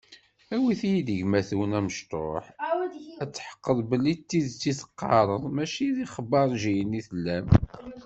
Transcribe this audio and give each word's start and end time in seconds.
Awit-iyi-d 0.53 1.09
gma-twen 1.21 1.77
amecṭuḥ, 1.79 2.45
ad 3.23 3.31
tḥeqqeɣ 3.33 3.77
belli 3.89 4.13
d 4.15 4.21
tidet 4.29 4.63
i 4.69 4.71
d-teqqarem, 4.73 5.43
mačči 5.55 5.87
d 5.95 5.97
ixbaṛǧiyen 6.05 6.97
i 6.99 7.01
tellam. 7.07 7.47